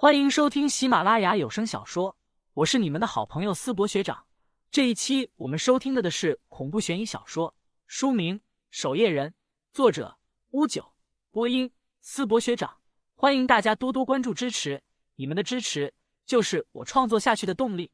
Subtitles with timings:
[0.00, 2.16] 欢迎收听喜马拉雅有声小说，
[2.54, 4.26] 我是你们的好朋友思博学长。
[4.70, 7.52] 这一期我们收听的的是恐怖悬疑小说，
[7.88, 8.38] 书名
[8.70, 9.30] 《守夜人》，
[9.72, 10.16] 作者
[10.50, 10.94] 乌九，
[11.32, 12.78] 播音思博学长。
[13.16, 14.80] 欢迎大家多多关注支持，
[15.16, 15.92] 你们的支持
[16.24, 17.90] 就是我创作下去的动力。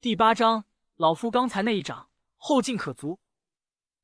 [0.00, 0.64] 第八章，
[0.96, 2.08] 老夫刚才那一掌，
[2.38, 3.20] 后劲可足。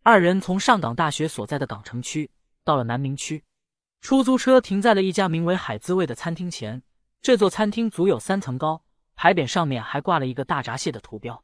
[0.02, 2.30] 二人从上港大学所在的港城区
[2.62, 3.42] 到了南明区，
[4.02, 6.82] 出租车停在了一家名为“海滋味”的餐厅前。
[7.26, 8.84] 这座餐厅足有三层高，
[9.16, 11.42] 牌匾上面还挂了一个大闸蟹的图标。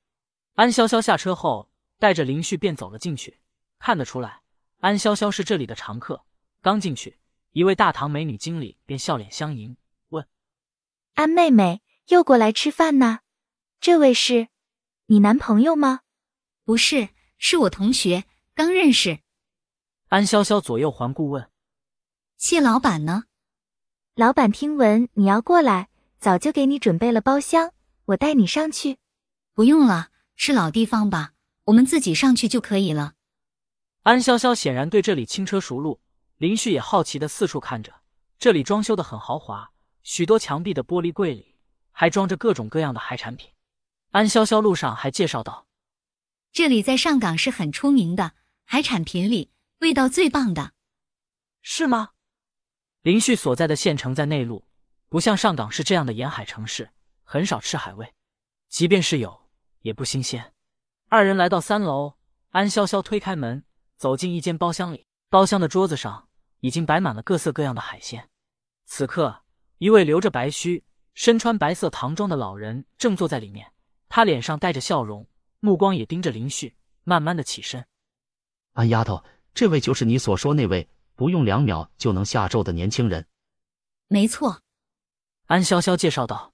[0.55, 3.41] 安潇潇下车后，带着林旭便走了进去。
[3.81, 4.43] 看得出来，
[4.79, 6.25] 安潇潇是这里的常客。
[6.61, 7.19] 刚进去，
[7.51, 9.77] 一位大堂美女经理便笑脸相迎，
[10.11, 10.25] 问
[11.15, 13.19] ：“安妹妹又过来吃饭呢？
[13.81, 14.47] 这位是
[15.07, 16.03] 你男朋友吗
[16.63, 18.23] ？”“不是，是我同学，
[18.55, 19.19] 刚认识。”
[20.11, 21.51] 安潇潇左右环顾问
[22.39, 23.25] ：“谢老板呢？”
[24.15, 27.73] 老板听闻你要过来，早就给你准备了包厢，
[28.05, 28.99] 我带你上去。
[29.55, 31.33] 不用了，是老地方吧？
[31.65, 33.15] 我们自己上去就可以了。
[34.03, 35.99] 安潇潇显然对这里轻车熟路，
[36.37, 38.03] 林旭也好奇的四处看着。
[38.39, 39.71] 这里装修的很豪华，
[40.03, 41.55] 许多墙壁的玻璃柜里
[41.91, 43.49] 还装着各种各样的海产品。
[44.11, 45.67] 安潇潇路上还介绍道
[46.53, 48.33] ：“这里在上港是很出名的，
[48.67, 50.73] 海产品里味道最棒的，
[51.63, 52.11] 是吗？”
[53.03, 54.65] 林旭所在的县城在内陆，
[55.09, 56.89] 不像上港市这样的沿海城市，
[57.25, 58.15] 很少吃海味，
[58.69, 59.49] 即便是有，
[59.81, 60.53] 也不新鲜。
[61.09, 62.15] 二人来到三楼，
[62.51, 63.65] 安潇潇推开门，
[63.97, 65.05] 走进一间包厢里。
[65.29, 66.29] 包厢的桌子上
[66.61, 68.29] 已经摆满了各色各样的海鲜。
[68.85, 69.43] 此刻，
[69.79, 73.73] 一位留着白须、身穿白色唐装的老人正坐在里面，
[74.09, 75.27] 他脸上带着笑容，
[75.59, 77.85] 目光也盯着林旭，慢慢的起身。
[78.75, 80.89] 安丫头，这位就是你所说那位。
[81.23, 83.29] 不用两秒就能下咒的年轻人，
[84.09, 84.63] 没错。
[85.47, 86.53] 安潇潇介绍道：“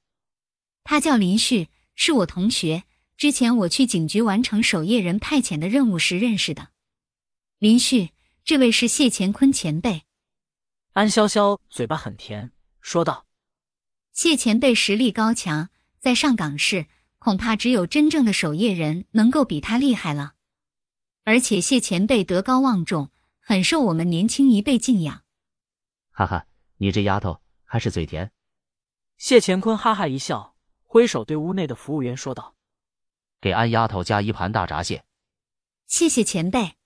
[0.84, 2.84] 他叫林旭，是我同学。
[3.16, 6.68] 之前我去警局完成守夜人派遣的任务时认识的。
[7.58, 8.10] 林旭，
[8.44, 10.02] 这位是谢乾坤前辈。”
[10.92, 12.52] 安潇潇嘴巴很甜，
[12.82, 13.24] 说道
[14.12, 16.84] ：“谢前辈实力高强，在上港市
[17.18, 20.34] 恐怕只有真正的守夜人能够比他厉害了。
[21.24, 23.08] 而且谢前辈德高望重。”
[23.48, 25.24] 很受我们年轻一辈敬仰，
[26.10, 28.30] 哈哈，你这丫头还是嘴甜。
[29.16, 30.54] 谢乾坤哈哈一笑，
[30.84, 32.56] 挥手对屋内的服务员说道
[33.40, 35.06] ：“给安丫头加一盘大闸蟹。”
[35.88, 36.76] 谢谢前辈，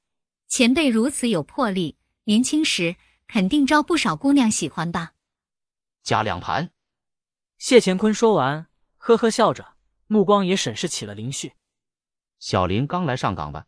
[0.46, 2.94] 前辈如此有魄力，年轻时
[3.26, 5.14] 肯定招不少姑娘喜欢吧？
[6.04, 6.70] 加两盘。
[7.58, 8.68] 谢乾坤说完，
[8.98, 9.74] 呵呵笑着，
[10.06, 11.54] 目光也审视起了林旭。
[12.38, 13.66] 小林刚来上岗吧？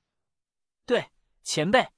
[0.87, 1.09] 对，
[1.43, 1.89] 前辈。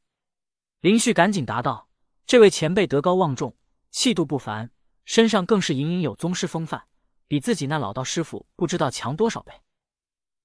[0.80, 1.88] 林旭赶紧答道
[2.26, 3.56] ：“这位前辈德高望重，
[3.90, 4.70] 气度不凡，
[5.04, 6.84] 身上更是隐隐有宗师风范，
[7.26, 9.52] 比自己那老道师傅不知道强多少倍。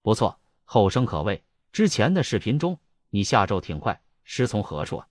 [0.02, 1.44] 不错，后生可畏。
[1.74, 5.03] 之前的视频中，你下咒挺快，师从何处？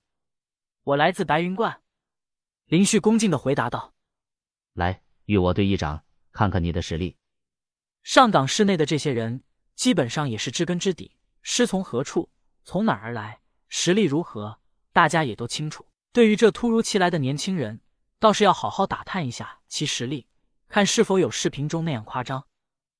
[0.85, 1.81] 我来自白云观。”
[2.67, 3.93] 林旭恭敬的回答道
[4.73, 7.17] ：“来，与我对一掌，看看你的实力。”
[8.03, 9.45] 上港市内的这些人，
[9.75, 12.31] 基本上也是知根知底，师从何处，
[12.65, 14.59] 从哪儿而来，实力如何。
[14.93, 17.81] 大家也都清楚，对于这突如其来的年轻人，
[18.19, 20.27] 倒是要好好打探一下其实力，
[20.69, 22.47] 看是否有视频中那样夸张。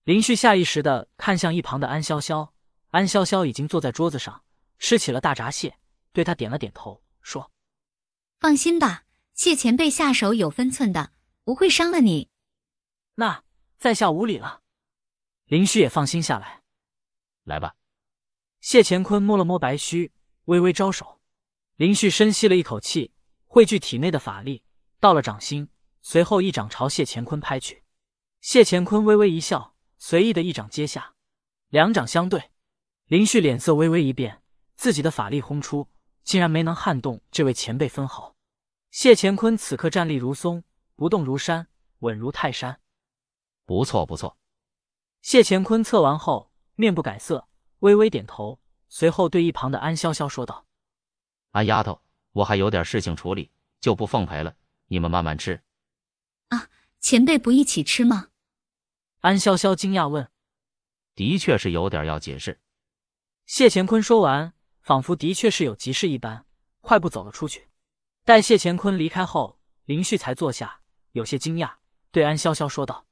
[0.05, 2.51] 林旭下意识的看向一旁的安潇潇，
[2.89, 4.43] 安潇潇已经坐在桌子上
[4.79, 5.77] 吃起了大闸蟹，
[6.13, 7.53] 对他点了点头，说
[8.41, 11.13] ：“放心吧，谢前辈下手有分寸的，
[11.45, 12.31] 不会伤了你。”
[13.17, 13.45] 那
[13.79, 14.63] 在下无礼了。
[15.45, 16.63] 林旭也放心下来，
[17.45, 17.75] 来吧。
[18.61, 20.13] 谢乾坤摸了摸白须，
[20.47, 21.20] 微微招手。
[21.81, 23.15] 林旭深吸了一口气，
[23.47, 24.63] 汇聚体内的法力，
[25.01, 25.71] 到了掌心，
[26.03, 27.85] 随后一掌朝谢乾坤拍去。
[28.43, 31.15] 谢乾坤微微一笑，随意的一掌接下，
[31.71, 32.51] 两掌相对，
[33.07, 34.43] 林旭脸色微微一变，
[34.77, 35.89] 自己的法力轰出，
[36.23, 38.37] 竟然没能撼动这位前辈分毫。
[38.91, 40.63] 谢乾坤此刻站立如松，
[40.97, 41.69] 不动如山，
[42.01, 42.79] 稳如泰山。
[43.65, 44.37] 不错不错。
[45.23, 47.49] 谢乾坤测完后，面不改色，
[47.79, 48.61] 微微点头，
[48.91, 50.67] 随后对一旁的安潇潇说道。
[51.51, 52.01] 安丫头，
[52.33, 53.51] 我还有点事情处理，
[53.81, 54.55] 就不奉陪了。
[54.87, 55.63] 你们慢慢吃。
[56.49, 56.69] 啊，
[57.01, 58.29] 前辈不一起吃吗？
[59.21, 60.31] 安潇潇惊讶问。
[61.15, 62.61] 的确是有点要紧事。
[63.47, 66.47] 谢乾坤说完，仿佛的确是有急事一般，
[66.81, 67.69] 快步走了出去。
[68.25, 70.83] 待谢乾坤离开后，林旭才坐下，
[71.13, 71.75] 有些惊讶，
[72.13, 73.07] 对安潇潇说道：“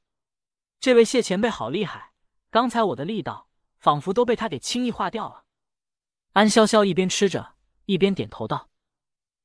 [0.79, 2.13] 这位谢前辈好厉害，
[2.51, 3.49] 刚才我的力道
[3.79, 5.45] 仿佛都被他给轻易化掉了。”
[6.35, 7.57] 安潇潇一边吃着。
[7.89, 8.69] 一边点头道：“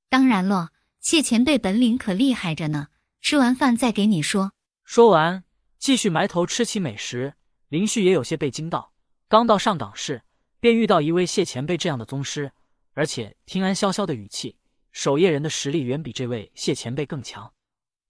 [0.09, 2.89] 当然了，谢前辈本领可厉害着呢。
[3.21, 4.51] 吃完饭再给你说。”
[4.83, 5.45] 说完，
[5.79, 7.35] 继续埋头吃起美食。
[7.69, 8.91] 林旭也有些被惊到，
[9.29, 10.23] 刚到上港市，
[10.59, 12.51] 便遇到一位谢前辈这样的宗师，
[12.91, 14.57] 而且听安潇潇的语气，
[14.91, 17.53] 守夜人的实力远比这位谢前辈更强。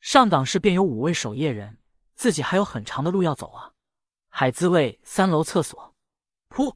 [0.02, 1.78] 上港市便有五位守夜人，
[2.16, 3.74] 自己还有很长的路要走啊！
[4.30, 5.96] 海滋味三楼厕所，
[6.50, 6.74] 噗！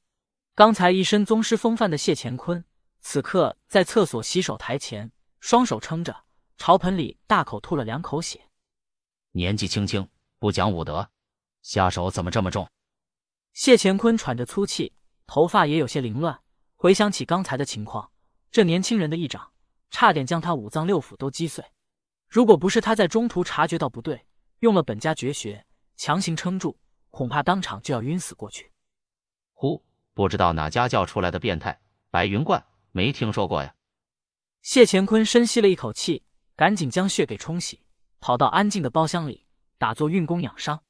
[0.54, 2.63] 刚才一身宗师风范的谢乾坤，
[3.09, 5.09] 此刻在厕所洗手台前，
[5.39, 6.25] 双手撑着，
[6.57, 8.50] 朝盆里大口吐了两口血。
[9.31, 10.06] 年纪轻轻
[10.39, 11.09] 不讲武德，
[11.62, 12.68] 下手怎么这么重？
[13.54, 14.92] 谢乾坤喘着粗气，
[15.25, 16.38] 头发也有些凌乱。
[16.75, 18.12] 回想起刚才的情况，
[18.51, 19.54] 这年轻人的一掌，
[19.89, 21.63] 差点将他五脏六腑都击碎。
[22.27, 24.25] 如果不是他在中途察觉到不对，
[24.59, 25.65] 用了本家绝学
[25.95, 26.77] 强行撑住，
[27.09, 28.69] 恐怕当场就要晕死过去。
[29.54, 29.81] 呼，
[30.13, 31.80] 不知道哪家教出来的变态
[32.12, 32.62] 白云观，
[32.98, 33.76] 没听说过呀。
[34.64, 36.24] 谢乾坤深吸了一口气，
[36.56, 37.84] 赶紧将血给冲洗，
[38.20, 39.46] 跑到安静的包厢里
[39.78, 40.82] 打坐运功养伤。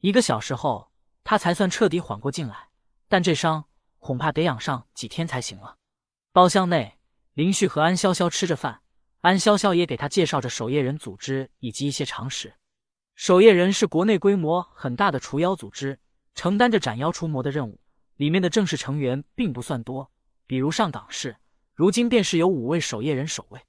[0.00, 0.92] 一个小时后，
[1.24, 2.68] 他才算彻底缓过劲来，
[3.08, 3.64] 但这伤
[4.00, 5.78] 恐怕得养上几天才行了。
[6.30, 6.98] 包厢内，
[7.32, 8.82] 林旭和安潇潇吃着饭。
[9.22, 12.54] 安潇潇也给他介绍着守夜人组织以及一些常识。
[13.14, 15.98] 守夜人是国内规模很大的除妖组织，
[16.34, 17.80] 承担着斩妖除魔的任务。
[18.16, 20.12] 里面的正式成员并不算多，
[20.46, 21.36] 比如上港市，
[21.76, 23.60] 如今便是有五位守夜人守卫。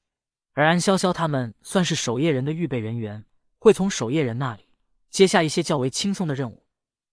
[0.53, 3.25] 而安潇潇他们算是守夜人的预备人员，
[3.59, 4.63] 会从守夜人那里
[5.11, 6.65] 接下一些较为轻松的任务，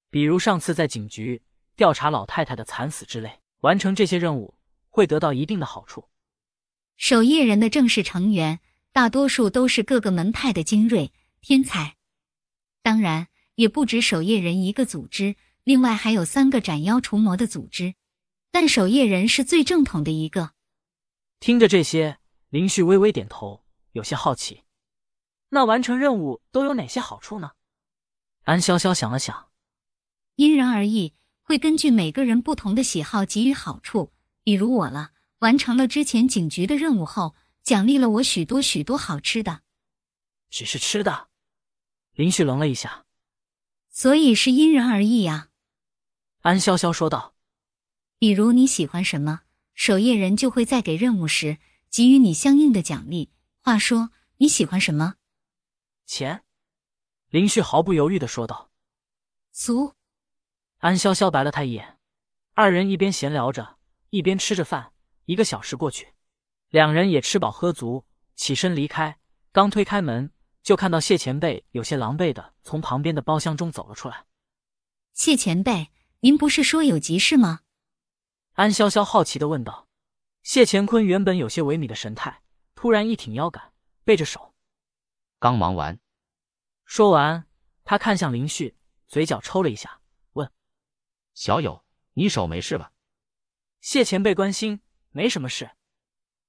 [0.08, 1.42] 比如上次在警局
[1.74, 3.40] 调查老太太的惨死之类。
[3.60, 4.54] 完成这些任务
[4.90, 6.08] 会得到一定的好处。
[6.96, 8.60] 守夜人的正式成员
[8.92, 11.96] 大多数都是各个门派的精锐天才，
[12.82, 17.94] 当然也不止守夜人一个组织，另外还有三个斩妖除魔的组织，
[18.52, 20.52] 但守夜人是最正统的一个。
[21.44, 22.18] 听着这些，
[22.48, 24.62] 林旭微微点头，有些好奇。
[25.50, 27.50] 那完成任务都有哪些好处呢？
[28.44, 29.50] 安潇潇想了想，
[30.36, 31.12] 因人而异，
[31.42, 34.14] 会根据每个人不同的喜好给予好处。
[34.42, 35.10] 比如我了。
[35.40, 39.60] 完成了之前警局的任务后，奖励了我许多许多好吃的。
[40.48, 41.28] 只是吃的，
[42.14, 43.04] 林旭愣了一下。
[43.90, 45.50] 所以是因人而异呀。
[46.40, 47.34] 安潇潇说道。
[48.18, 49.42] 比如你喜欢什么，
[49.74, 51.58] 守夜人就会在给任务时
[51.90, 53.30] 给予你相应的奖励。
[53.60, 55.14] 话说你喜欢什么？
[56.06, 56.44] 钱。
[57.28, 58.70] 林旭毫不犹豫的说道。
[59.50, 59.94] 俗。
[60.78, 61.98] 安潇潇白了他一眼。
[62.52, 63.78] 二人一边闲聊着，
[64.10, 64.92] 一边吃着饭。
[65.24, 66.12] 一个小时过去，
[66.68, 68.04] 两人也吃饱喝足，
[68.36, 69.18] 起身离开。
[69.50, 70.30] 刚推开门，
[70.62, 74.26] 就看到谢前辈有些狼狈的从旁边的包厢中走了出来。
[75.14, 77.60] 谢前辈，您不是说有急事吗？
[78.54, 79.88] 安潇潇好奇的问道。
[80.42, 82.42] 谢乾坤原本有些萎靡的神态，
[82.74, 83.72] 突然一挺腰杆，
[84.04, 84.54] 背着手，
[85.38, 85.98] 刚忙完。
[86.84, 87.46] 说完，
[87.84, 88.76] 他看向林旭，
[89.08, 90.00] 嘴角抽了一下，
[90.34, 90.50] 问
[91.34, 92.92] ：“小友，你手没事吧？”
[93.80, 94.80] 谢前辈关心。
[95.16, 95.70] 没什么事，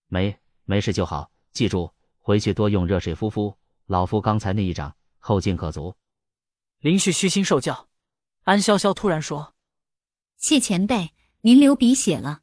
[0.07, 1.31] 没没事就好。
[1.52, 3.56] 记住，回去多用热水敷敷。
[3.86, 5.96] 老夫刚才那一掌，后劲可足。
[6.80, 7.88] 林旭虚心受教。
[8.42, 9.54] 安潇潇突然说
[10.38, 11.13] ：“谢前辈，
[11.45, 12.39] 您流鼻血了。”